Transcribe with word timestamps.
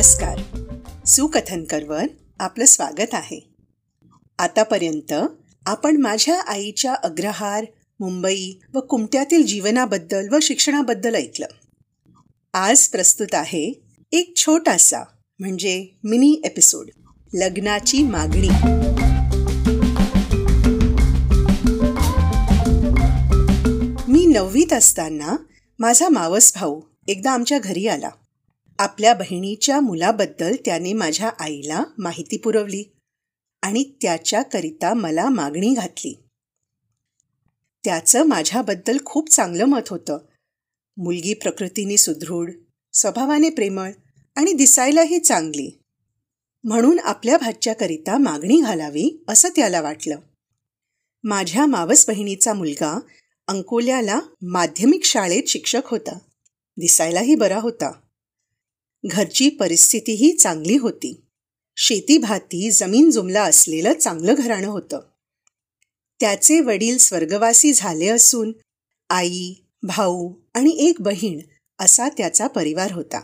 नमस्कार. 0.00 0.38
सुकथनकरवर 1.06 2.04
आपलं 2.38 2.64
स्वागत 2.64 3.08
आहे. 3.12 3.54
आतापर्यंत 4.38 5.12
आपण 5.66 5.96
माझ्या 5.96 6.40
आईच्या 6.40 6.94
अग्रहार 6.94 7.64
मुंबई 8.00 8.54
व 8.74 8.80
कुमट्यातील 8.80 9.46
जीवनाबद्दल 9.46 10.28
व 10.32 10.38
शिक्षणाबद्दल 10.42 11.14
ऐकलं. 11.14 11.46
आज 12.54 12.88
प्रस्तुत 12.88 13.26
आहे 13.32 13.80
एक 14.12 14.32
छोटासा 14.36 15.00
म्हणजे 15.38 15.86
मिनी 16.04 16.42
एपिसोड 16.44 16.86
लग्नाची 17.34 18.02
मागणी. 18.02 18.48
मी 24.12 24.26
नववीत 24.26 24.72
असताना 24.72 25.36
माझा 25.78 26.08
मावस 26.08 26.52
भाऊ 26.54 26.80
एकदा 27.06 27.30
आमच्या 27.30 27.58
घरी 27.58 27.86
आला. 27.86 28.10
आपल्या 28.80 29.14
बहिणीच्या 29.14 29.80
मुलाबद्दल 29.80 30.56
त्याने 30.64 30.92
माझ्या 30.92 31.30
आईला 31.38 31.84
माहिती 31.98 32.36
पुरवली 32.36 32.84
आणि 33.62 33.84
त्याच्याकरिता 34.02 34.94
मला 34.94 35.28
मागणी 35.28 35.74
घातली. 35.74 36.14
त्याचं 37.84 38.22
माझ्याबद्दल 38.22 38.98
खूप 39.04 39.30
चांगलं 39.30 39.64
मत 39.64 39.88
होतं. 39.90 40.18
मुलगी 40.96 41.34
प्रकृतीने 41.34 41.96
सुदृढ 41.96 42.50
स्वभावाने 42.92 43.50
प्रेमळ 43.50 43.90
आणि 44.36 44.52
दिसायलाही 44.52 45.18
चांगली. 45.18 45.80
म्हणून 46.64 46.98
आपल्या 46.98 47.38
भाच्याकरिता 47.38 48.18
मागणी 48.18 48.60
घालावी 48.60 49.24
असं 49.28 49.48
त्याला 49.56 49.80
वाटलं. 49.80 50.16
माझ्या 51.24 51.66
मावस 51.66 52.06
बहिणीचा 52.08 52.52
मुलगा 52.52 53.00
अंकोल्याला 53.48 54.20
माध्यमिक 54.42 55.04
शाळेत 55.04 55.42
शिक्षक 55.46 55.82
होता. 55.84 56.18
दिसायलाही 56.76 57.34
बरा 57.34 57.60
होता. 57.60 57.92
घरची 59.04 59.48
परिस्थितीही 59.48 60.36
चांगली 60.36 60.76
होती. 60.76 61.20
शेतीभाती 61.76 62.70
जमीन 62.70 63.10
जुमला 63.10 63.42
असलेलं 63.42 63.92
चांगलं 63.92 64.34
घराणं 64.38 64.66
होतं. 64.66 65.00
त्याचे 66.20 66.60
वडील 66.60 66.98
स्वर्गवासी 66.98 67.72
झाले 67.72 68.08
असून 68.08 68.52
आई 69.10 69.54
भाऊ 69.82 70.34
आणि 70.54 70.70
एक 70.78 71.00
बहीण 71.00 71.40
असा 71.78 72.08
त्याचा 72.08 72.46
परिवार 72.46 72.92
होता. 72.92 73.20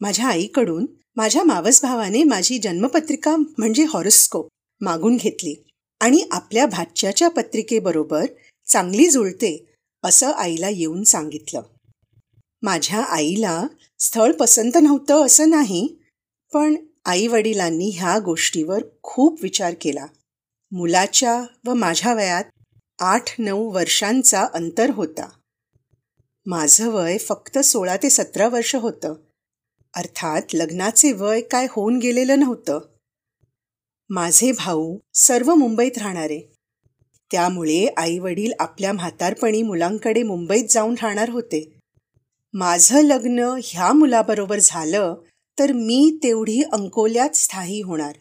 माझ्या 0.00 0.26
आईकडून 0.26 0.86
माझ्या 1.16 1.42
मावस 1.44 1.82
भावाने 1.82 2.24
माझी 2.24 2.58
जन्मपत्रिका 2.58 3.36
म्हणजे 3.36 3.84
हॉरोस्कोप 3.84 4.48
मागून 4.80 5.16
घेतली 5.16 5.54
आणि 6.00 6.28
आपल्या 6.30 6.66
भाच्याच्या 6.66 7.28
पत्रिकेबरोबर 7.28 8.26
चांगली 8.66 9.08
जुळते 9.08 9.66
असं 10.04 10.32
आईला 10.32 10.68
येऊन 10.68 11.02
सांगितलं. 11.04 11.62
माझ्या 12.62 13.02
आईला 13.02 13.66
स्थळ 14.00 14.32
पसंत 14.32 14.72
नव्हतं 14.82 15.26
असं 15.26 15.50
नाही 15.50 15.96
पण 16.54 16.74
आईवडिलांनी 17.04 17.90
ह्या 17.94 18.18
गोष्टीवर 18.18 18.82
खूप 19.02 19.38
विचार 19.42 19.74
केला. 19.80 20.06
मुलाच्या 20.72 21.42
व 21.64 21.74
माझ्या 21.74 22.14
वयात 22.14 22.44
आठ 22.98 23.40
नऊ 23.40 23.72
वर्षांचा 23.72 24.46
अंतर 24.54 24.90
होता. 24.90 25.28
माझं 26.46 26.88
वय 26.88 27.18
फक्त 27.18 27.58
सोळा 27.58 27.96
ते 27.96 28.10
सतरा 28.10 28.48
वर्ष 28.48 28.74
होतं. 28.74 29.14
अर्थात 29.94 30.42
लग्नाचे 30.54 31.12
वय 31.12 31.40
काय 31.40 31.66
होऊन 31.70 31.98
गेलेलं 31.98 32.38
नव्हतं. 32.38 32.80
माझे 34.08 34.52
भाऊ 34.52 34.98
सर्व 35.14 35.54
मुंबईत 35.54 35.98
राहणारे. 35.98 36.40
त्यामुळे 37.32 37.86
आईवडील 37.96 38.52
आपल्या 38.58 38.92
म्हातारपणी 38.92 39.62
मुलांकडे 39.62 40.22
मुंबईत 40.22 40.64
जाऊन 40.70 40.94
राहणार 41.02 41.28
होते. 41.28 41.79
माझं 42.52 43.02
लग्न 43.02 43.38
ह्या 43.64 43.92
मुलाबरोबर 43.92 44.58
झालं 44.62 45.14
तर 45.58 45.72
मी 45.72 46.18
तेवढी 46.22 46.62
अंकोल्यात 46.62 47.30
स्थायी 47.30 47.80
होणार. 47.80 48.16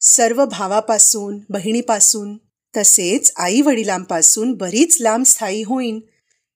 सर्व 0.00 0.44
भावापासून 0.44 1.38
बहिणीपासून 1.48 2.36
तसेच 2.76 3.32
आईवडिलांपासून 3.36 4.52
बरीच 4.52 5.00
लांब 5.00 5.24
स्थायी 5.24 5.62
होईन 5.62 6.00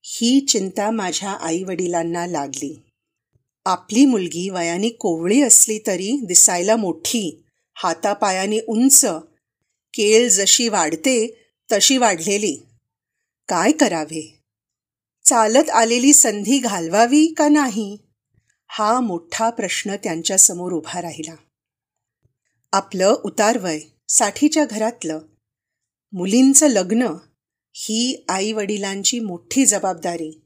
ही 0.03 0.41
चिंता 0.41 0.91
माझ्या 0.91 1.31
आईवडिलांना 1.31 2.26
लागली. 2.26 2.82
आपली 3.64 4.04
मुलगी 4.04 4.50
वयाने 4.50 4.88
कोवळी 4.88 5.42
असली 5.42 5.78
तरी 5.87 6.20
दिसायला 6.25 6.76
मोठी 6.76 7.44
हातापायाने 7.75 8.58
उंच 8.69 9.04
केळ 9.94 10.28
जशी 10.28 10.69
वाढते 10.69 11.47
तशी 11.72 11.97
वाढलेली. 11.97 12.62
काय 13.48 13.72
करावे? 13.72 14.39
चालत 15.30 15.70
आलेली 15.70 16.12
संधी 16.12 16.58
घालवावी 16.58 17.26
का 17.26 17.48
नाही? 17.48 17.98
हा 18.68 19.00
मोठा 19.00 19.50
प्रश्न 19.50 19.96
त्यांच्यासमोर 19.96 20.72
उभा 20.72 21.02
राहिला. 21.02 21.34
आपलं 22.72 23.16
उतारवय 23.24 23.80
साठीच्या 24.08 24.64
घरातलं. 24.64 25.19
मुलींचं 26.12 26.66
लग्न 26.66 27.06
ही 27.74 28.24
आईवडिलांची 28.28 29.20
मोठी 29.20 29.66
जबाबदारी. 29.66 30.40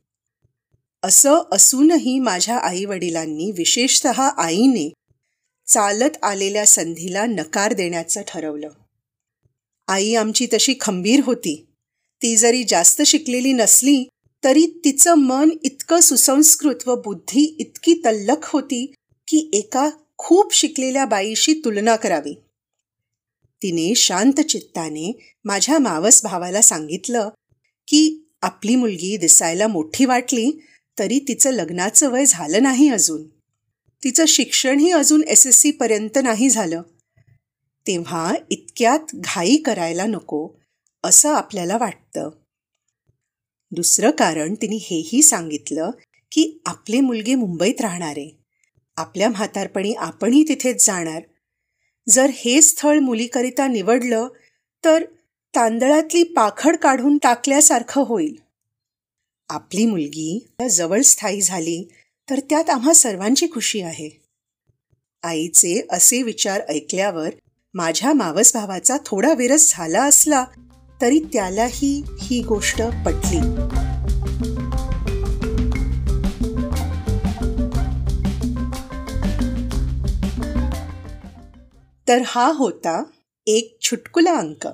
असं 1.02 1.34
असूनही 1.52 2.18
माझ्या 2.18 2.58
आईवडिलांनी 2.58 3.50
विशेषत 3.50 4.06
आईने 4.36 4.92
चालत 5.66 6.24
आलेल्या 6.24 6.66
संधीला 6.66 7.26
नकार 7.26 7.72
देण्याचं 7.72 8.22
ठरवलं. 8.28 8.68
आई 9.88 10.14
आमची 10.14 10.46
तशी 10.52 10.74
खंबीर 10.80 11.20
होती. 11.24 11.66
ती 12.22 12.36
जरी 12.36 12.64
जास्त 12.64 13.02
शिकलेली 13.02 13.52
नसली 13.52 14.08
तरी 14.44 14.80
तिचं 14.84 15.14
मन 15.14 15.50
इतकं 15.64 16.00
सुसंस्कृत 16.00 16.88
व 16.88 16.96
बुद्धी 16.96 17.56
इतकी 17.58 17.94
तल्लख 17.94 18.44
होती 18.44 18.86
की 19.28 19.50
एका 19.52 19.90
खूप 20.18 20.54
शिकलेल्या 20.54 21.04
बाईशी 21.04 21.52
तुलना 21.64 21.96
करावी. 21.96 22.34
तिने 23.62 23.94
शांत 23.94 24.40
चित्ताने 24.40 25.36
माझ्या 25.44 25.78
मावस 25.78 26.24
भावाला 26.24 26.62
सांगितलं 26.62 27.28
की 27.88 28.32
आपली 28.42 28.76
मुलगी 28.76 29.16
दिसायला 29.16 29.66
मोठी 29.66 30.04
वाटली 30.04 30.52
तरी 30.98 31.18
तिचं 31.18 31.50
लग्नाचं 31.50 32.10
वय 32.10 32.24
झालं 32.26 32.62
नाही 32.62 32.88
अजून. 32.88 33.28
तिचं 34.04 34.24
शिक्षणही 34.24 34.90
अजून 34.90 35.22
एस 35.28 35.46
एस 35.46 35.56
सीपर्यंत 35.56 36.18
नाही 36.22 36.50
झालं. 36.50 36.82
तेव्हा 37.86 38.34
इतक्यात 38.50 39.14
घाई 39.14 39.56
करायला 39.56 40.06
नको 40.06 40.48
असं 41.04 41.34
आपल्याला 41.34 41.78
वाटतं. 41.78 42.30
दुसरं 43.74 44.10
कारण 44.10 44.54
तिने 44.54 44.76
हेही 44.76 45.22
सांगितलं 45.22 45.90
की 46.32 46.60
आपले 46.66 47.00
मुलगे 47.00 47.34
मुंबईत 47.34 47.80
राहणारे 47.80 48.36
आपल्या 48.96 49.28
म्हातारपणी 49.28 49.92
आपणही 49.92 50.42
तिथेच 50.48 50.86
जाणार. 50.86 51.22
जर 52.08 52.30
हे 52.34 52.62
स्थळ 52.62 52.98
मुलीकरिता 52.98 53.66
निवडलं 53.66 54.28
तर 54.84 55.04
तांदळातली 55.54 56.22
पाखड 56.22 56.76
काढून 56.76 57.18
टाकल्यासारखं 57.18 58.02
होईल. 58.02 58.34
आपली 59.48 59.86
मुलगी 59.86 60.46
जवळ 60.70 61.00
स्थायी 61.00 61.40
झाली 61.40 61.88
तर 62.30 62.40
त्यात 62.50 62.70
आम्हा 62.70 62.92
सर्वांची 62.92 63.46
खुशी 63.52 63.80
आहे. 63.80 64.22
आईचे 65.22 65.86
असे 65.90 66.22
विचार 66.22 66.60
ऐकल्यावर 66.68 67.30
माझ्या 67.74 68.12
मावस 68.12 68.52
भावाचा 68.54 68.96
थोडा 69.06 69.34
विरस 69.34 69.72
झाला 69.72 70.04
असला 70.04 70.44
तरी 71.04 71.18
त्यालाही 71.18 72.04
ही 72.20 72.42
गोष्ट 72.42 72.82
पटली. 72.82 73.40
तर 82.08 82.22
हा 82.26 82.52
होता 82.52 83.02
एक 83.46 83.78
छुटकुला 83.80 84.34
अंक. 84.34 84.66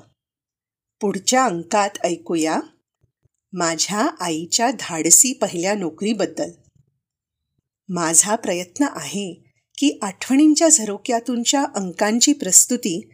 पुढच्या 1.00 1.44
अंकात 1.44 1.90
ऐकूया 2.04 2.60
माझ्या 3.52 4.08
आईच्या 4.20 4.70
धाडसी 4.70 5.32
पहिल्या 5.32 5.74
नोकरीबद्दल. 5.74 6.50
माझा 7.88 8.34
प्रयत्न 8.34 8.86
आहे 8.92 9.34
की 9.78 9.98
आठवणींच्या 10.02 10.68
झरोक्यातूनच्या 10.68 11.64
अंकांची 11.74 12.32
प्रस्तुती 12.32 13.10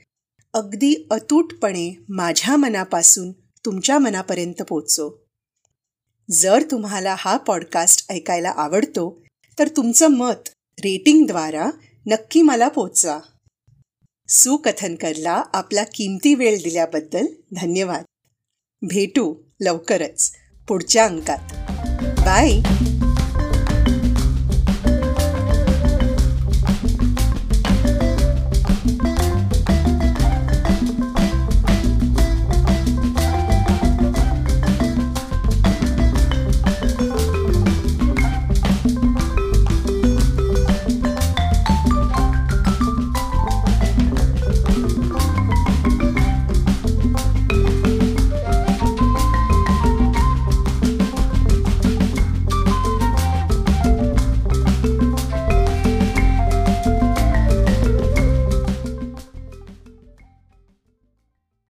अगदी 0.56 1.08
अतूटपणे 1.10 2.04
माझ्या 2.08 2.56
मनापासून 2.56 3.32
तुमच्या 3.64 3.98
मनापर्यंत 3.98 4.62
पोचो 4.62 5.26
जर 6.30 6.62
तुम्हाला 6.70 7.14
हा 7.18 7.36
पॉडकास्ट 7.36 8.06
ऐकायला 8.10 8.50
आवडतो 8.56 9.22
तर 9.58 9.68
तुमचं 9.68 10.08
मत 10.08 10.48
रेटिंगद्वारा 10.78 11.70
नक्की 12.06 12.42
मला 12.42 12.68
पोचवा. 12.68 13.20
सुकथनकरला 14.28 15.42
आपला 15.52 15.84
किमती 15.84 16.34
वेळ 16.34 16.56
दिल्याबद्दल 16.56 17.26
धन्यवाद. 17.60 18.04
भेटू 18.82 19.42
लवकरच 19.60 20.32
पुढच्या 20.68 21.04
अंकात. 21.04 21.38
बाय! 22.02 22.60